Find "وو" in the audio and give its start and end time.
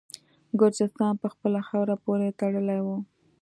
2.85-2.97